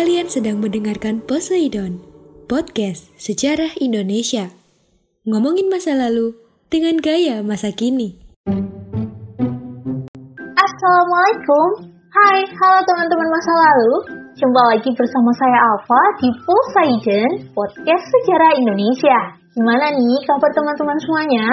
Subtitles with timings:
[0.00, 2.00] Kalian sedang mendengarkan Poseidon,
[2.48, 4.48] podcast sejarah Indonesia.
[5.28, 6.40] Ngomongin masa lalu
[6.72, 8.16] dengan gaya masa kini.
[10.56, 11.92] Assalamualaikum.
[12.16, 14.19] Hai, halo teman-teman masa lalu.
[14.30, 19.18] Jumpa lagi bersama saya Alfa di Poseidon, podcast sejarah Indonesia.
[19.50, 21.46] Gimana nih kabar teman-teman semuanya?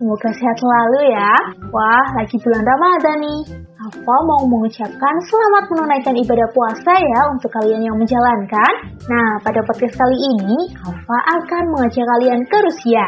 [0.00, 1.32] Semoga sehat selalu ya.
[1.68, 3.42] Wah, lagi bulan Ramadan nih.
[3.76, 8.72] Alfa mau mengucapkan selamat menunaikan ibadah puasa ya untuk kalian yang menjalankan.
[9.12, 13.04] Nah, pada podcast kali ini, Alfa akan mengajak kalian ke Rusia.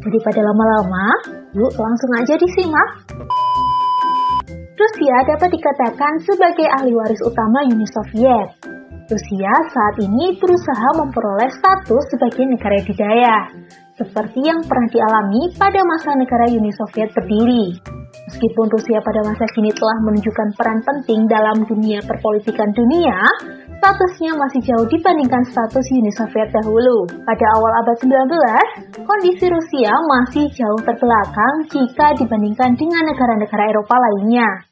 [0.00, 1.06] Daripada lama-lama,
[1.52, 2.88] yuk langsung aja disimak.
[4.80, 8.48] Rusia dapat dikatakan sebagai ahli waris utama Uni Soviet.
[9.12, 13.36] Rusia saat ini berusaha memperoleh status sebagai negara didaya,
[14.00, 17.76] seperti yang pernah dialami pada masa negara Uni Soviet berdiri.
[18.32, 23.20] Meskipun Rusia pada masa kini telah menunjukkan peran penting dalam dunia perpolitikan dunia,
[23.84, 27.04] statusnya masih jauh dibandingkan status Uni Soviet dahulu.
[27.28, 34.69] Pada awal abad 19, kondisi Rusia masih jauh terbelakang jika dibandingkan dengan negara-negara Eropa lainnya.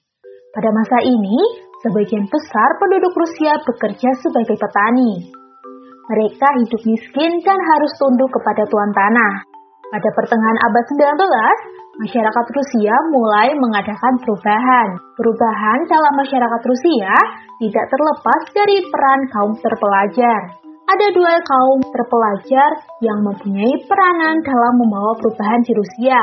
[0.49, 1.37] Pada masa ini,
[1.85, 5.29] sebagian besar penduduk Rusia bekerja sebagai petani.
[6.09, 9.45] Mereka hidup miskin dan harus tunduk kepada tuan tanah.
[9.93, 14.89] Pada pertengahan abad 19, masyarakat Rusia mulai mengadakan perubahan.
[15.21, 17.13] Perubahan dalam masyarakat Rusia
[17.61, 20.41] tidak terlepas dari peran kaum terpelajar.
[20.89, 22.71] Ada dua kaum terpelajar
[23.05, 26.21] yang mempunyai peranan dalam membawa perubahan di Rusia.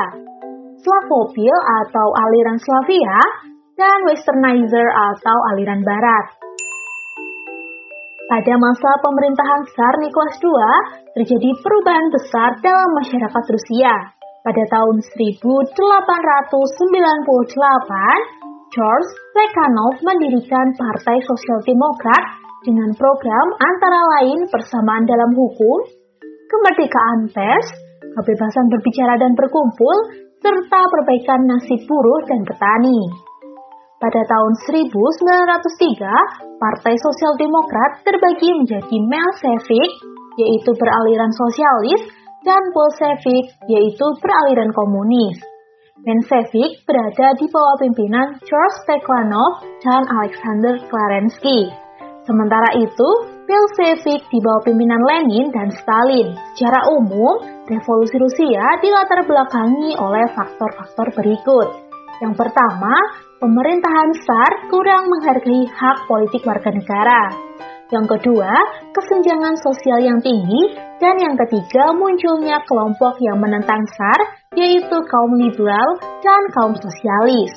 [0.82, 1.54] Slavopil
[1.86, 6.26] atau aliran Slavia dan Westernizer atau aliran Barat.
[8.26, 10.58] Pada masa pemerintahan Tsar Nicholas II,
[11.14, 13.94] terjadi perubahan besar dalam masyarakat Rusia.
[14.42, 15.70] Pada tahun 1898,
[18.74, 22.24] George Plekhanov mendirikan Partai Sosial Demokrat
[22.66, 25.86] dengan program antara lain persamaan dalam hukum,
[26.50, 27.68] kemerdekaan pers,
[28.18, 29.96] kebebasan berbicara dan berkumpul,
[30.42, 33.25] serta perbaikan nasib buruh dan petani.
[34.06, 34.54] Pada tahun
[34.94, 39.90] 1903, Partai Sosial Demokrat terbagi menjadi Melsevik,
[40.38, 42.06] yaitu beraliran sosialis,
[42.46, 45.42] dan Bolshevik, yaitu beraliran komunis.
[46.06, 51.66] Menshevik berada di bawah pimpinan George Plekhanov dan Alexander Kerensky.
[52.30, 53.10] Sementara itu,
[53.50, 56.30] Bolshevik di bawah pimpinan Lenin dan Stalin.
[56.54, 61.90] Secara umum, revolusi Rusia dilatar belakangi oleh faktor-faktor berikut.
[62.22, 62.94] Yang pertama,
[63.36, 67.22] pemerintahan Tsar kurang menghargai hak politik warga negara.
[67.86, 68.50] Yang kedua,
[68.90, 70.74] kesenjangan sosial yang tinggi.
[70.96, 74.20] Dan yang ketiga, munculnya kelompok yang menentang SAR,
[74.56, 77.52] yaitu kaum liberal dan kaum sosialis.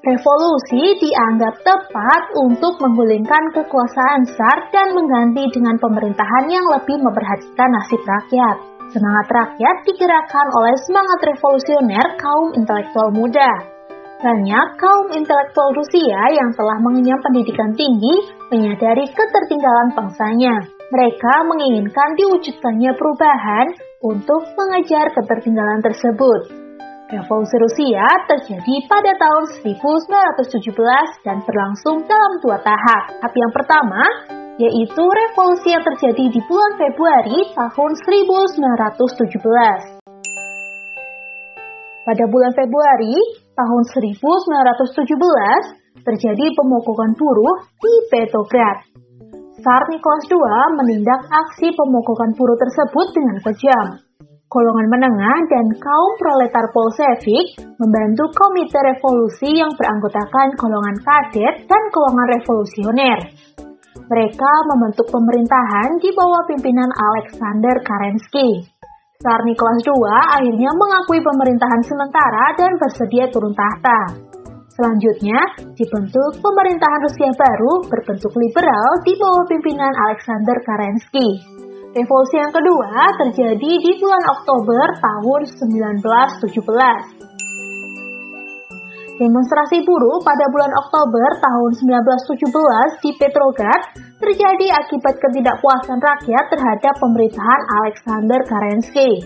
[0.00, 8.00] Revolusi dianggap tepat untuk menggulingkan kekuasaan SAR dan mengganti dengan pemerintahan yang lebih memperhatikan nasib
[8.00, 8.56] rakyat.
[8.90, 13.73] Semangat rakyat digerakkan oleh semangat revolusioner kaum intelektual muda.
[14.22, 20.70] Banyak kaum intelektual Rusia yang telah mengenyam pendidikan tinggi menyadari ketertinggalan bangsanya.
[20.94, 23.66] Mereka menginginkan diwujudkannya perubahan
[24.06, 26.40] untuk mengejar ketertinggalan tersebut.
[27.10, 33.18] Revolusi Rusia terjadi pada tahun 1917 dan berlangsung dalam dua tahap.
[33.18, 34.02] Tahap yang pertama
[34.54, 39.98] yaitu revolusi yang terjadi di bulan Februari tahun 1917.
[42.04, 48.90] Pada bulan Februari tahun 1917, terjadi pemogokan buruh di Petrograd.
[49.54, 53.86] Tsar Nicholas II menindak aksi pemogokan buruh tersebut dengan kejam.
[54.44, 62.28] Golongan menengah dan kaum proletar Bolshevik membantu komite revolusi yang beranggotakan golongan kadet dan golongan
[62.38, 63.18] revolusioner.
[64.04, 68.68] Mereka membentuk pemerintahan di bawah pimpinan Alexander Kerensky.
[69.24, 70.04] Tsar Nicholas II
[70.36, 74.20] akhirnya mengakui pemerintahan sementara dan bersedia turun tahta.
[74.76, 75.40] Selanjutnya,
[75.72, 81.40] dibentuk pemerintahan Rusia baru berbentuk liberal di bawah pimpinan Alexander Kerensky.
[81.96, 87.33] Revolusi yang kedua terjadi di bulan Oktober tahun 1917.
[89.14, 97.60] Demonstrasi buruh pada bulan Oktober tahun 1917 di Petrograd terjadi akibat ketidakpuasan rakyat terhadap pemerintahan
[97.78, 99.22] Alexander Kerensky.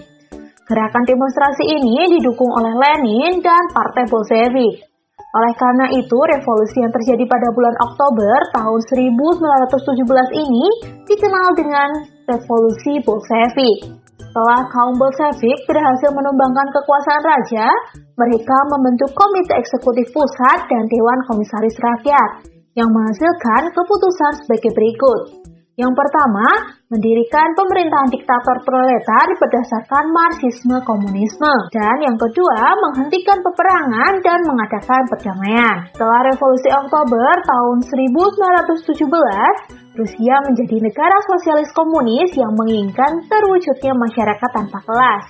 [0.68, 4.84] Gerakan demonstrasi ini didukung oleh Lenin dan Partai Bolshevik.
[5.16, 10.04] Oleh karena itu, revolusi yang terjadi pada bulan Oktober tahun 1917
[10.36, 10.64] ini
[11.08, 11.88] dikenal dengan
[12.28, 14.07] Revolusi Bolshevik.
[14.28, 17.64] Setelah kaum Bolshevik berhasil menumbangkan kekuasaan raja,
[18.12, 22.44] mereka membentuk Komite Eksekutif Pusat dan Dewan Komisaris Rakyat
[22.76, 25.48] yang menghasilkan keputusan sebagai berikut.
[25.80, 26.44] Yang pertama,
[26.92, 31.54] mendirikan pemerintahan diktator proletar berdasarkan marxisme komunisme.
[31.72, 35.88] Dan yang kedua, menghentikan peperangan dan mengadakan perdamaian.
[35.94, 44.78] Setelah revolusi Oktober tahun 1917, Rusia menjadi negara sosialis komunis yang menginginkan terwujudnya masyarakat tanpa
[44.86, 45.24] kelas.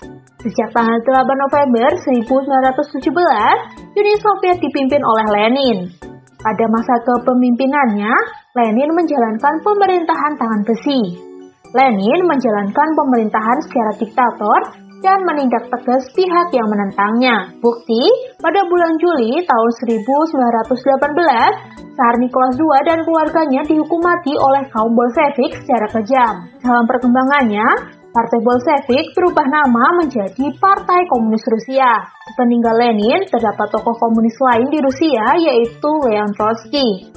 [0.44, 5.78] Sejak tanggal 8 November 1917, Uni Soviet dipimpin oleh Lenin.
[6.36, 8.12] Pada masa kepemimpinannya,
[8.60, 11.16] Lenin menjalankan pemerintahan tangan besi.
[11.72, 17.54] Lenin menjalankan pemerintahan secara diktator dan menindak tegas pihak yang menentangnya.
[17.62, 18.02] Bukti,
[18.42, 19.70] pada bulan Juli tahun
[20.06, 26.34] 1918, Tsar Nicholas II dan keluarganya dihukum mati oleh kaum Bolshevik secara kejam.
[26.62, 32.02] Dalam perkembangannya, Partai Bolshevik berubah nama menjadi Partai Komunis Rusia.
[32.32, 37.14] Sepeninggal Lenin, terdapat tokoh komunis lain di Rusia yaitu Leon Trotsky.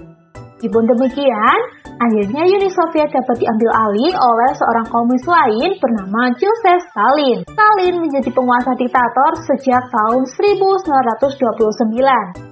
[0.62, 1.58] Meskipun demikian,
[2.00, 7.44] akhirnya Uni Soviet dapat diambil alih oleh seorang komunis lain bernama Joseph Stalin.
[7.50, 12.48] Stalin menjadi penguasa diktator sejak tahun 1929.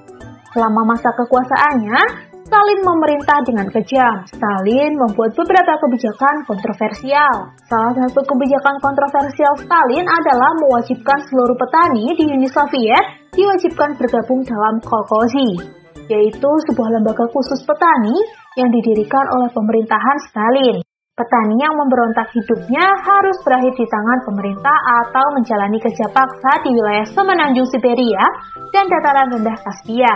[0.50, 2.02] Selama masa kekuasaannya,
[2.50, 4.26] Stalin memerintah dengan kejam.
[4.26, 7.54] Stalin membuat beberapa kebijakan kontroversial.
[7.70, 14.82] Salah satu kebijakan kontroversial Stalin adalah mewajibkan seluruh petani di Uni Soviet diwajibkan bergabung dalam
[14.82, 15.79] kolkozi
[16.10, 18.18] yaitu sebuah lembaga khusus petani
[18.58, 20.78] yang didirikan oleh pemerintahan Stalin.
[21.20, 27.04] Petani yang memberontak hidupnya harus berakhir di tangan pemerintah atau menjalani kerja paksa di wilayah
[27.12, 28.24] semenanjung Siberia
[28.72, 30.16] dan dataran rendah Kaspia.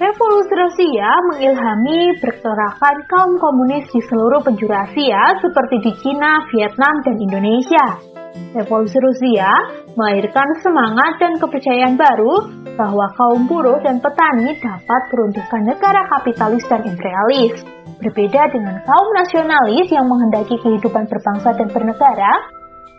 [0.00, 7.16] Revolusi Rusia mengilhami pergerakan kaum komunis di seluruh penjuru Asia seperti di Cina, Vietnam, dan
[7.20, 8.17] Indonesia.
[8.56, 9.50] Revolusi Rusia
[9.92, 12.48] melahirkan semangat dan kepercayaan baru
[12.78, 17.60] bahwa kaum buruh dan petani dapat peruntukan negara kapitalis dan imperialis.
[17.98, 22.32] Berbeda dengan kaum nasionalis yang menghendaki kehidupan berbangsa dan bernegara,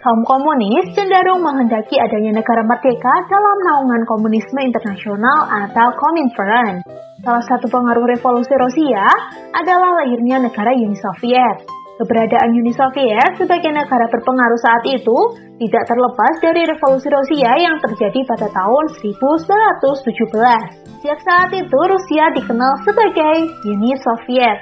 [0.04, 6.84] kaum komunis cenderung menghendaki adanya negara merdeka dalam naungan komunisme internasional atau Komintern.
[7.24, 9.08] Salah satu pengaruh revolusi Rusia
[9.56, 11.79] adalah lahirnya negara Uni Soviet.
[12.00, 18.24] Keberadaan Uni Soviet sebagai negara berpengaruh saat itu tidak terlepas dari revolusi Rusia yang terjadi
[18.24, 21.04] pada tahun 1917.
[21.04, 24.58] Sejak saat itu Rusia dikenal sebagai Uni Soviet,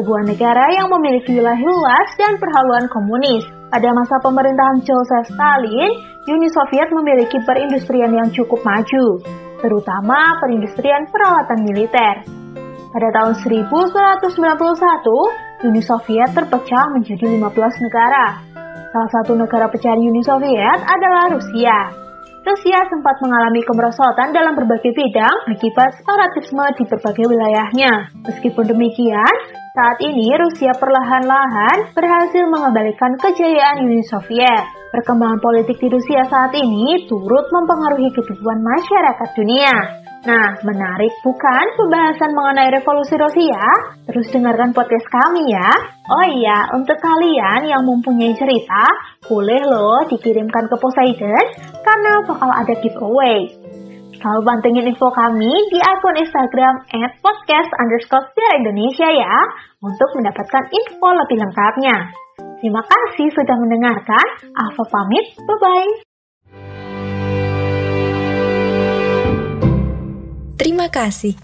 [0.00, 3.44] sebuah negara yang memiliki wilayah luas dan perhaluan komunis.
[3.68, 5.92] Pada masa pemerintahan Joseph Stalin,
[6.24, 9.20] Uni Soviet memiliki perindustrian yang cukup maju,
[9.60, 12.24] terutama perindustrian peralatan militer.
[12.88, 17.42] Pada tahun 1991, Uni Soviet terpecah menjadi 15
[17.82, 18.46] negara.
[18.94, 21.90] Salah satu negara pecahan Uni Soviet adalah Rusia.
[22.46, 27.92] Rusia sempat mengalami kemerosotan dalam berbagai bidang akibat separatisme di berbagai wilayahnya.
[28.22, 29.34] Meskipun demikian,
[29.74, 34.64] saat ini Rusia perlahan-lahan berhasil mengembalikan kejayaan Uni Soviet.
[34.94, 39.74] Perkembangan politik di Rusia saat ini turut mempengaruhi kehidupan masyarakat dunia.
[40.18, 43.62] Nah, menarik bukan pembahasan mengenai revolusi Rusia?
[44.10, 45.70] Terus dengarkan podcast kami ya.
[46.10, 48.84] Oh iya, untuk kalian yang mempunyai cerita,
[49.30, 51.46] boleh loh dikirimkan ke Poseidon
[51.86, 53.46] karena bakal ada giveaway.
[54.18, 59.36] Selalu pantengin info kami di akun Instagram at podcast underscore Indonesia ya
[59.78, 61.96] untuk mendapatkan info lebih lengkapnya.
[62.58, 64.26] Terima kasih sudah mendengarkan.
[64.50, 66.07] Alfa pamit, bye-bye.
[70.58, 71.38] Terima kasih.